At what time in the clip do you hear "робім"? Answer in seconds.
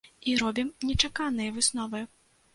0.43-0.71